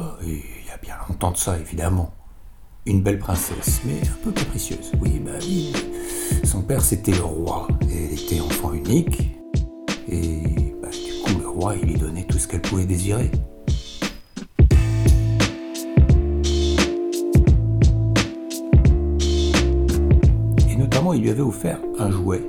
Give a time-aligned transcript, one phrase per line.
[0.00, 2.12] et il y a bien longtemps de ça évidemment,
[2.86, 4.92] une belle princesse, mais un peu capricieuse.
[5.00, 5.72] Oui, bah oui.
[6.44, 9.36] Son père c'était le roi, et elle était enfant unique,
[10.08, 13.30] et bah, du coup le roi il lui donnait tout ce qu'elle pouvait désirer.
[20.68, 22.48] Et notamment il lui avait offert un jouet,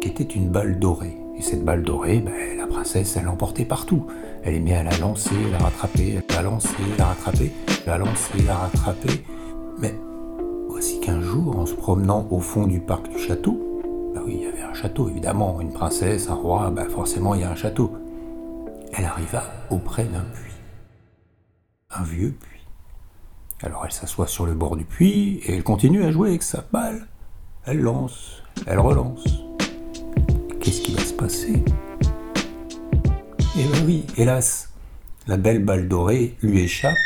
[0.00, 1.16] qui était une balle dorée.
[1.40, 4.06] Et cette balle dorée, bah, la princesse, elle l'emportait partout.
[4.42, 7.50] Elle aimait à la lancer, la rattraper, la lancer, la rattraper,
[7.86, 9.24] la lancer, la rattraper.
[9.78, 9.94] Mais
[10.68, 13.58] voici qu'un jour, en se promenant au fond du parc du château,
[14.14, 17.40] bah oui, il y avait un château évidemment, une princesse, un roi, bah forcément il
[17.40, 17.90] y a un château.
[18.92, 20.52] Elle arriva auprès d'un puits.
[21.88, 22.66] Un vieux puits.
[23.62, 26.66] Alors elle s'assoit sur le bord du puits et elle continue à jouer avec sa
[26.70, 27.06] balle.
[27.64, 29.24] Elle lance, elle relance.
[33.56, 34.70] Eh ben oui, hélas,
[35.28, 36.96] la belle balle dorée lui échappe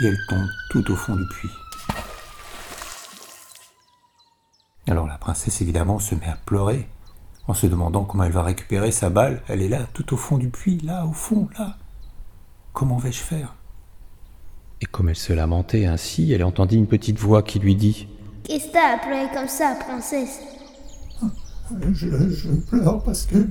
[0.00, 1.50] et elle tombe tout au fond du puits.
[4.88, 6.88] Alors la princesse évidemment se met à pleurer
[7.46, 9.42] en se demandant comment elle va récupérer sa balle.
[9.48, 11.76] Elle est là, tout au fond du puits, là, au fond, là.
[12.72, 13.54] Comment vais-je faire?
[14.80, 18.08] Et comme elle se lamentait ainsi, elle entendit une petite voix qui lui dit
[18.42, 20.40] Qu'est-ce que t'as à pleurer comme ça, princesse?
[21.92, 23.46] Je, je pleure parce que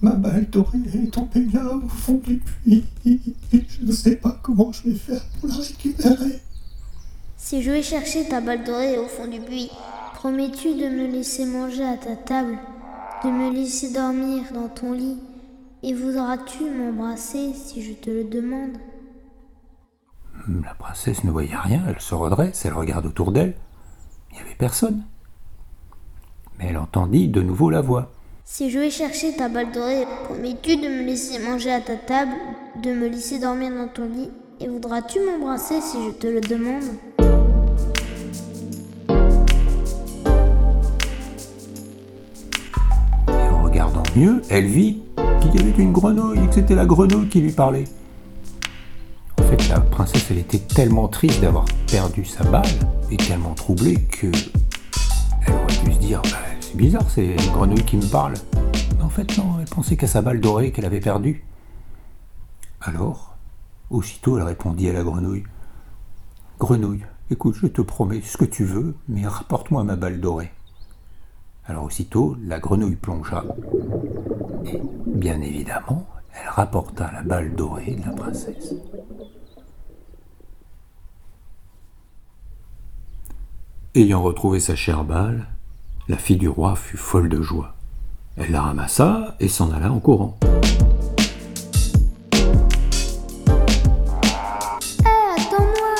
[0.00, 3.20] ma balle dorée est tombée là au fond du puits et
[3.52, 6.40] je ne sais pas comment je vais faire pour la récupérer.
[7.36, 9.70] Si je vais chercher ta balle dorée au fond du puits,
[10.14, 12.56] promets-tu de me laisser manger à ta table,
[13.24, 15.18] de me laisser dormir dans ton lit,
[15.82, 18.78] et voudras-tu m'embrasser si je te le demande?
[20.64, 23.54] La princesse ne voyait rien, elle se redresse, elle regarde autour d'elle.
[24.30, 25.02] Il n'y avait personne.
[26.62, 28.12] Mais elle entendit de nouveau la voix.
[28.44, 32.32] Si je vais chercher ta balle dorée, promets-tu de me laisser manger à ta table,
[32.82, 34.30] de me laisser dormir dans ton lit,
[34.60, 36.84] et voudras-tu m'embrasser si je te le demande?
[43.28, 45.02] Et en regardant mieux, elle vit
[45.40, 47.84] qu'il y avait une grenouille et que c'était la grenouille qui lui parlait.
[49.40, 52.66] En fait, la princesse, elle était tellement triste d'avoir perdu sa balle
[53.10, 54.28] et tellement troublée que
[55.44, 56.38] elle aurait dû se dire bah,
[56.72, 58.32] c'est bizarre, c'est une grenouille qui me parle.
[58.96, 61.44] Mais en fait, non, elle pensait qu'à sa balle dorée qu'elle avait perdue.
[62.80, 63.36] Alors,
[63.90, 65.44] aussitôt, elle répondit à la grenouille
[66.58, 70.50] Grenouille, écoute, je te promets ce que tu veux, mais rapporte-moi ma balle dorée.
[71.66, 73.44] Alors aussitôt, la grenouille plongea.
[74.64, 78.74] Et, bien évidemment, elle rapporta la balle dorée de la princesse.
[83.94, 85.51] Ayant retrouvé sa chère balle,
[86.12, 87.74] la fille du roi fut folle de joie.
[88.36, 90.38] Elle la ramassa et s'en alla en courant.
[94.82, 95.08] Hé,
[95.38, 95.94] attends-moi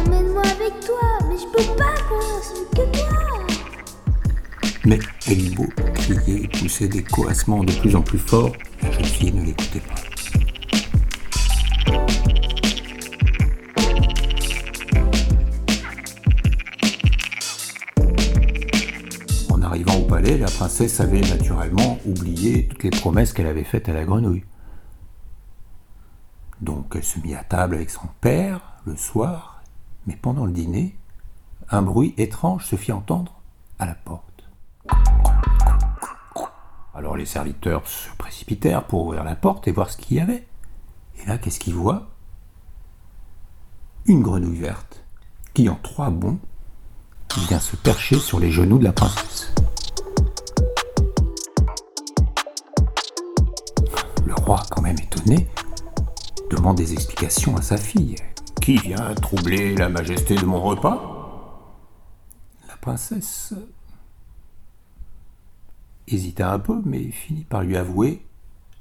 [0.00, 3.08] Emmène-moi avec toi Mais je peux pas courir, c'est que toi
[4.86, 8.52] Mais Elibo criait et poussait des coassements de plus en plus forts.
[8.82, 10.07] La jeune fille ne l'écoutait pas.
[20.36, 24.44] La princesse avait naturellement oublié toutes les promesses qu'elle avait faites à la grenouille.
[26.60, 29.62] Donc elle se mit à table avec son père le soir,
[30.06, 30.96] mais pendant le dîner,
[31.70, 33.40] un bruit étrange se fit entendre
[33.78, 34.24] à la porte.
[36.94, 40.46] Alors les serviteurs se précipitèrent pour ouvrir la porte et voir ce qu'il y avait.
[41.22, 42.08] Et là, qu'est-ce qu'ils voient?
[44.06, 45.04] Une grenouille verte
[45.54, 46.38] qui, en trois bonds,
[47.48, 49.52] vient se percher sur les genoux de la princesse.
[54.48, 55.46] Roi, quand même étonné,
[56.50, 58.16] demande des explications à sa fille.
[58.62, 61.74] Qui vient troubler la majesté de mon repas?
[62.66, 63.52] La princesse
[66.06, 68.26] hésita un peu, mais finit par lui avouer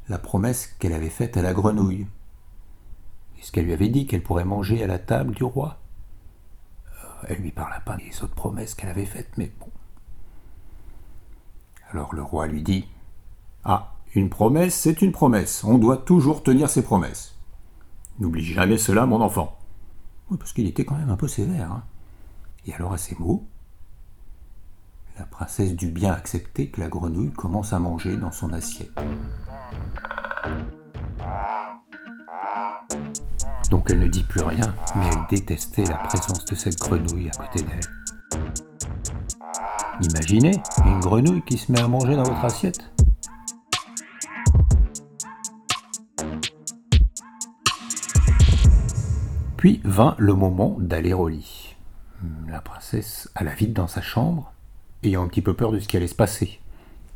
[0.08, 2.08] la promesse qu'elle avait faite à la grenouille.
[3.38, 5.80] Et ce qu'elle lui avait dit qu'elle pourrait manger à la table du roi.
[7.04, 9.70] Euh, Elle lui parla pas des autres promesses qu'elle avait faites, mais bon.
[11.92, 12.88] Alors le roi lui dit
[13.66, 15.64] Ah, une promesse, c'est une promesse.
[15.64, 17.36] On doit toujours tenir ses promesses.
[18.20, 19.58] N'oublie jamais cela, mon enfant.
[20.32, 21.72] Oui, parce qu'il était quand même un peu sévère.
[21.72, 21.84] hein.
[22.66, 23.46] Et alors, à ces mots,
[25.18, 28.92] la princesse dut bien accepter que la grenouille commence à manger dans son assiette.
[33.70, 37.32] Donc elle ne dit plus rien, mais elle détestait la présence de cette grenouille à
[37.44, 37.80] côté d'elle.
[40.02, 42.80] Imaginez une grenouille qui se met à manger dans votre assiette.
[49.58, 51.76] Puis vint le moment d'aller au lit.
[52.48, 54.54] La princesse alla vite dans sa chambre,
[55.04, 56.60] ayant un petit peu peur de ce qui allait se passer.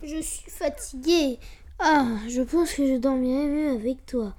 [0.04, 1.38] Je suis fatiguée.
[1.80, 4.34] Ah, je pense que je dormirai mieux avec toi.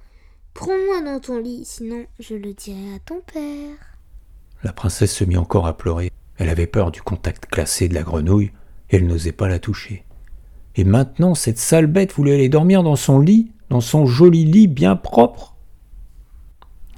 [0.53, 3.77] Prends-moi dans ton lit, sinon je le dirai à ton père.
[4.63, 6.11] La princesse se mit encore à pleurer.
[6.37, 8.51] Elle avait peur du contact glacé de la grenouille
[8.89, 10.05] et elle n'osait pas la toucher.
[10.75, 14.67] Et maintenant, cette sale bête voulait aller dormir dans son lit, dans son joli lit
[14.67, 15.52] bien propre.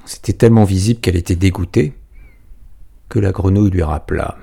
[0.05, 1.93] C'était tellement visible qu'elle était dégoûtée
[3.09, 4.37] que la grenouille lui rappela.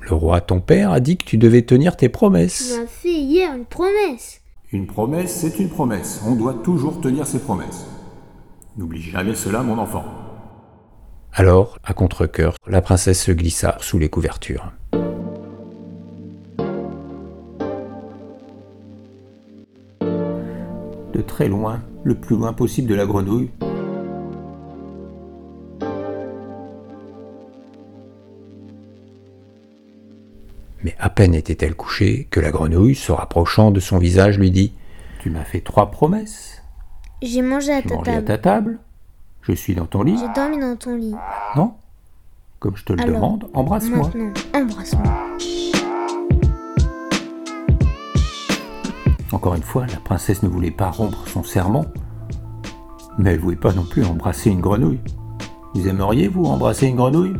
[0.00, 2.72] Le roi, ton père, a dit que tu devais tenir tes promesses.
[2.74, 4.40] Tu m'as fait hier une promesse.
[4.72, 6.22] Une promesse, c'est une promesse.
[6.26, 7.86] On doit toujours tenir ses promesses.
[8.76, 10.04] N'oublie jamais cela, mon enfant.
[11.32, 14.72] Alors, à contre-coeur, la princesse se glissa sous les couvertures.
[21.12, 23.50] De très loin, le plus loin possible de la grenouille,
[30.82, 34.72] Mais à peine était-elle couchée que la grenouille, se rapprochant de son visage, lui dit
[35.20, 36.62] Tu m'as fait trois promesses.
[37.22, 38.26] J'ai mangé à ta mangé à table.
[38.26, 38.78] ta table.
[39.42, 40.16] Je suis dans ton lit.
[40.18, 41.14] J'ai dormi dans ton lit.
[41.56, 41.74] Non
[42.58, 44.10] Comme je te le Alors, demande, embrasse-moi.
[44.54, 45.12] Embrasse-moi.
[49.32, 51.84] Encore une fois, la princesse ne voulait pas rompre son serment,
[53.18, 55.00] mais elle ne voulait pas non plus embrasser une grenouille.
[55.74, 57.34] Vous aimeriez, vous, embrasser une grenouille?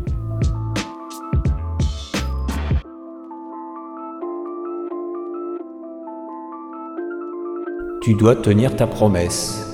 [8.00, 9.70] Tu dois tenir ta promesse.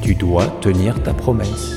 [0.00, 1.76] Tu dois tenir ta promesse.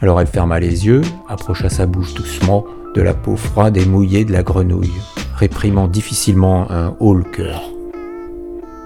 [0.00, 2.64] Alors elle ferma les yeux, approcha sa bouche doucement
[2.94, 4.94] de la peau froide et mouillée de la grenouille,
[5.34, 7.64] réprimant difficilement un haut le cœur.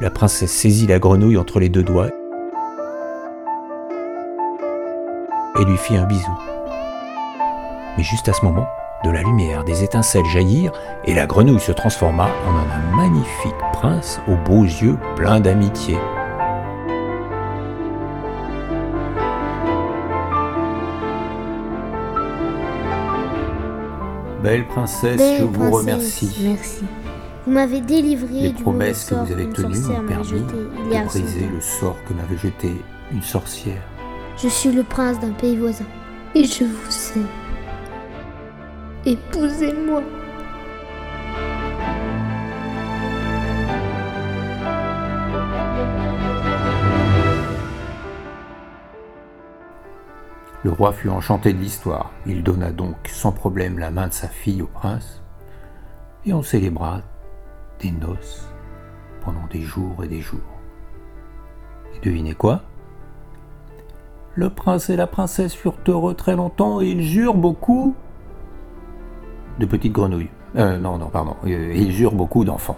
[0.01, 2.11] La princesse saisit la grenouille entre les deux doigts
[5.61, 6.37] et lui fit un bisou.
[7.97, 8.67] Mais juste à ce moment,
[9.05, 10.73] de la lumière, des étincelles jaillirent
[11.05, 15.97] et la grenouille se transforma en un magnifique prince aux beaux yeux pleins d'amitié.
[24.43, 26.37] Belle princesse, Belle je vous princesse, remercie.
[26.43, 26.85] Merci.
[27.47, 31.61] Vous m'avez délivré Les du promesses que vous avez tenues m'ont permis de briser le
[31.61, 32.71] sort que m'avait jeté
[33.13, 33.83] une sorcière.
[34.43, 35.85] Je suis le prince d'un pays voisin.
[36.35, 37.50] Et je vous aime.
[39.07, 40.03] Épousez-moi.
[50.63, 52.11] Le roi fut enchanté de l'histoire.
[52.27, 55.23] Il donna donc sans problème la main de sa fille au prince,
[56.27, 57.01] et on célébra
[57.79, 58.47] des noces
[59.25, 60.41] pendant des jours et des jours.
[61.95, 62.61] Et devinez quoi?
[64.35, 67.97] Le prince et la princesse furent heureux très longtemps et ils jurent beaucoup
[69.61, 70.31] de petites grenouilles.
[70.57, 71.37] Euh, non, non, pardon.
[71.47, 72.77] Euh, ils jurent beaucoup d'enfants.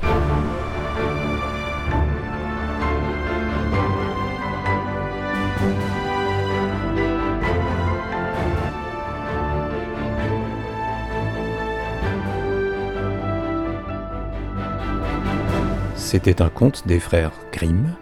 [15.94, 17.94] C'était un conte des frères Grimm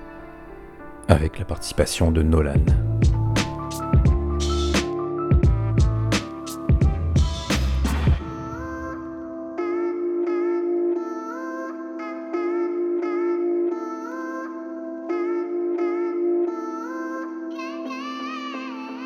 [1.07, 2.55] avec la participation de Nolan.